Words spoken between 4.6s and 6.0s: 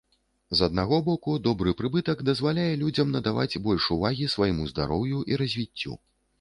здароўю і развіццю.